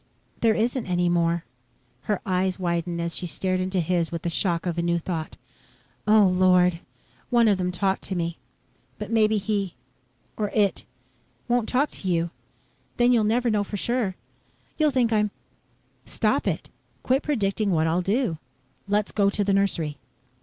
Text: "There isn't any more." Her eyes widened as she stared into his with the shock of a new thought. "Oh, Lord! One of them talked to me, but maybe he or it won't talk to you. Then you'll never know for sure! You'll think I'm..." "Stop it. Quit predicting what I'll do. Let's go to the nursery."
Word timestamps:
"There 0.39 0.55
isn't 0.55 0.87
any 0.87 1.09
more." 1.09 1.43
Her 2.09 2.21
eyes 2.25 2.57
widened 2.57 2.99
as 2.99 3.15
she 3.15 3.27
stared 3.27 3.59
into 3.59 3.79
his 3.79 4.11
with 4.11 4.23
the 4.23 4.31
shock 4.31 4.65
of 4.65 4.79
a 4.79 4.81
new 4.81 4.97
thought. 4.97 5.37
"Oh, 6.07 6.23
Lord! 6.25 6.79
One 7.29 7.47
of 7.47 7.59
them 7.59 7.71
talked 7.71 8.01
to 8.05 8.15
me, 8.15 8.39
but 8.97 9.11
maybe 9.11 9.37
he 9.37 9.75
or 10.37 10.49
it 10.55 10.85
won't 11.47 11.69
talk 11.69 11.91
to 11.91 12.07
you. 12.07 12.31
Then 12.97 13.11
you'll 13.11 13.23
never 13.23 13.51
know 13.51 13.63
for 13.63 13.77
sure! 13.77 14.15
You'll 14.75 14.89
think 14.89 15.13
I'm..." 15.13 15.29
"Stop 16.17 16.47
it. 16.47 16.67
Quit 17.03 17.21
predicting 17.21 17.69
what 17.69 17.85
I'll 17.85 18.01
do. 18.01 18.39
Let's 18.87 19.11
go 19.11 19.29
to 19.29 19.43
the 19.43 19.53
nursery." 19.53 19.99